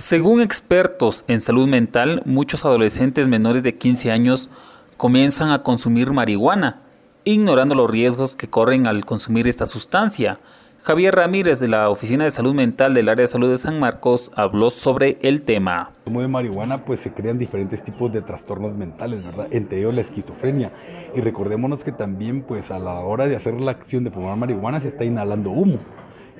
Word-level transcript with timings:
Según 0.00 0.40
expertos 0.40 1.26
en 1.28 1.42
salud 1.42 1.68
mental, 1.68 2.22
muchos 2.24 2.64
adolescentes 2.64 3.28
menores 3.28 3.62
de 3.62 3.76
15 3.76 4.10
años 4.10 4.48
comienzan 4.96 5.50
a 5.50 5.62
consumir 5.62 6.10
marihuana, 6.10 6.80
ignorando 7.24 7.74
los 7.74 7.90
riesgos 7.90 8.34
que 8.34 8.48
corren 8.48 8.86
al 8.86 9.04
consumir 9.04 9.46
esta 9.46 9.66
sustancia. 9.66 10.40
Javier 10.82 11.14
Ramírez 11.14 11.60
de 11.60 11.68
la 11.68 11.90
Oficina 11.90 12.24
de 12.24 12.30
Salud 12.30 12.54
Mental 12.54 12.94
del 12.94 13.10
Área 13.10 13.24
de 13.24 13.28
Salud 13.28 13.50
de 13.50 13.58
San 13.58 13.78
Marcos 13.78 14.32
habló 14.36 14.70
sobre 14.70 15.18
el 15.20 15.42
tema. 15.42 15.90
Como 16.04 16.22
de 16.22 16.28
marihuana 16.28 16.86
pues 16.86 17.00
se 17.00 17.12
crean 17.12 17.38
diferentes 17.38 17.84
tipos 17.84 18.10
de 18.10 18.22
trastornos 18.22 18.72
mentales, 18.74 19.22
¿verdad? 19.22 19.48
Entre 19.50 19.80
ellos 19.80 19.92
la 19.92 20.00
esquizofrenia. 20.00 20.72
Y 21.14 21.20
recordémonos 21.20 21.84
que 21.84 21.92
también 21.92 22.40
pues 22.40 22.70
a 22.70 22.78
la 22.78 23.00
hora 23.00 23.26
de 23.26 23.36
hacer 23.36 23.60
la 23.60 23.72
acción 23.72 24.04
de 24.04 24.10
fumar 24.10 24.38
marihuana 24.38 24.80
se 24.80 24.88
está 24.88 25.04
inhalando 25.04 25.50
humo 25.50 25.78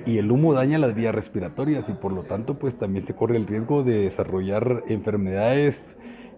y 0.05 0.17
el 0.17 0.31
humo 0.31 0.53
daña 0.53 0.77
las 0.77 0.95
vías 0.95 1.13
respiratorias 1.13 1.87
y 1.89 1.93
por 1.93 2.13
lo 2.13 2.23
tanto 2.23 2.57
pues 2.57 2.77
también 2.77 3.05
se 3.05 3.13
corre 3.13 3.37
el 3.37 3.47
riesgo 3.47 3.83
de 3.83 4.09
desarrollar 4.09 4.83
enfermedades 4.87 5.75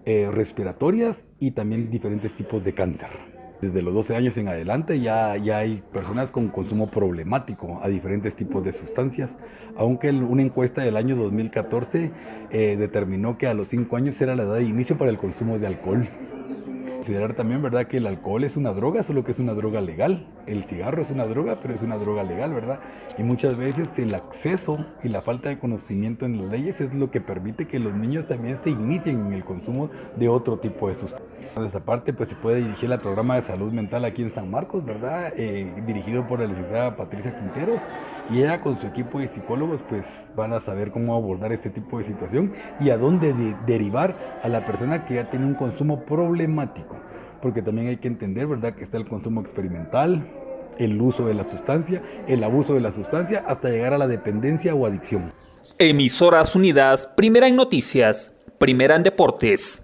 eh, 0.05 0.29
respiratorias 0.31 1.15
y 1.39 1.51
también 1.51 1.89
diferentes 1.89 2.33
tipos 2.33 2.63
de 2.63 2.73
cáncer. 2.73 3.09
Desde 3.61 3.81
los 3.81 3.93
12 3.93 4.15
años 4.17 4.35
en 4.35 4.49
adelante 4.49 4.99
ya, 4.99 5.37
ya 5.37 5.59
hay 5.59 5.81
personas 5.93 6.31
con 6.31 6.49
consumo 6.49 6.91
problemático 6.91 7.79
a 7.81 7.87
diferentes 7.87 8.35
tipos 8.35 8.63
de 8.65 8.73
sustancias, 8.73 9.29
aunque 9.77 10.09
una 10.09 10.41
encuesta 10.41 10.81
del 10.81 10.97
año 10.97 11.15
2014 11.15 12.11
eh, 12.51 12.75
determinó 12.77 13.37
que 13.37 13.47
a 13.47 13.53
los 13.53 13.69
5 13.69 13.95
años 13.95 14.19
era 14.19 14.35
la 14.35 14.43
edad 14.43 14.55
de 14.55 14.65
inicio 14.65 14.97
para 14.97 15.11
el 15.11 15.17
consumo 15.17 15.59
de 15.59 15.67
alcohol 15.67 16.09
considerar 17.03 17.33
también, 17.33 17.61
¿verdad?, 17.61 17.87
que 17.87 17.97
el 17.97 18.07
alcohol 18.07 18.45
es 18.45 18.55
una 18.55 18.71
droga, 18.71 19.03
solo 19.03 19.25
que 19.25 19.33
es 19.33 19.39
una 19.39 19.53
droga 19.53 19.81
legal. 19.81 20.25
El 20.45 20.63
cigarro 20.63 21.01
es 21.01 21.09
una 21.09 21.25
droga, 21.25 21.59
pero 21.61 21.73
es 21.73 21.81
una 21.81 21.97
droga 21.97 22.23
legal, 22.23 22.53
¿verdad? 22.53 22.79
Y 23.17 23.23
muchas 23.23 23.57
veces 23.57 23.89
el 23.97 24.15
acceso 24.15 24.77
y 25.03 25.09
la 25.09 25.21
falta 25.21 25.49
de 25.49 25.59
conocimiento 25.59 26.25
en 26.25 26.41
las 26.41 26.49
leyes 26.49 26.79
es 26.79 26.93
lo 26.93 27.11
que 27.11 27.19
permite 27.19 27.67
que 27.67 27.77
los 27.77 27.93
niños 27.93 28.25
también 28.25 28.57
se 28.63 28.69
inicien 28.69 29.27
en 29.27 29.33
el 29.33 29.43
consumo 29.43 29.89
de 30.15 30.29
otro 30.29 30.59
tipo 30.59 30.87
de 30.87 30.95
sustancias. 30.95 31.33
De 31.57 31.67
esa 31.67 31.81
parte, 31.81 32.13
pues 32.13 32.29
se 32.29 32.35
puede 32.35 32.61
dirigir 32.61 32.91
al 32.93 33.01
programa 33.01 33.35
de 33.35 33.47
salud 33.47 33.73
mental 33.73 34.05
aquí 34.05 34.21
en 34.21 34.33
San 34.33 34.49
Marcos, 34.49 34.85
¿verdad? 34.85 35.33
Eh, 35.35 35.73
dirigido 35.85 36.25
por 36.25 36.39
la 36.39 36.45
licenciada 36.45 36.95
Patricia 36.95 37.37
Quinteros. 37.37 37.81
Y 38.29 38.39
ella 38.39 38.61
con 38.61 38.79
su 38.79 38.87
equipo 38.87 39.19
de 39.19 39.27
psicólogos, 39.27 39.81
pues 39.89 40.05
van 40.35 40.53
a 40.53 40.61
saber 40.61 40.91
cómo 40.91 41.13
abordar 41.13 41.51
este 41.51 41.69
tipo 41.69 41.99
de 41.99 42.05
situación 42.05 42.53
y 42.79 42.89
a 42.89 42.97
dónde 42.97 43.33
derivar 43.67 44.39
a 44.41 44.47
la 44.47 44.65
persona 44.65 45.05
que 45.05 45.15
ya 45.15 45.29
tiene 45.29 45.45
un 45.45 45.55
consumo 45.55 46.05
problemático. 46.05 46.92
Porque 47.43 47.61
también 47.61 47.87
hay 47.87 47.97
que 47.97 48.07
entender, 48.07 48.47
¿verdad?, 48.47 48.73
que 48.73 48.85
está 48.85 48.97
el 48.97 49.05
consumo 49.05 49.41
experimental, 49.41 50.25
el 50.79 50.99
uso 50.99 51.27
de 51.27 51.33
la 51.33 51.43
sustancia, 51.43 52.01
el 52.25 52.41
abuso 52.41 52.73
de 52.73 52.79
la 52.79 52.93
sustancia, 52.93 53.43
hasta 53.45 53.69
llegar 53.69 53.93
a 53.93 53.97
la 53.97 54.07
dependencia 54.07 54.73
o 54.73 54.87
adicción. 54.87 55.33
Emisoras 55.77 56.55
Unidas, 56.55 57.09
primera 57.17 57.49
en 57.49 57.57
noticias, 57.57 58.31
primera 58.57 58.95
en 58.95 59.03
deportes. 59.03 59.82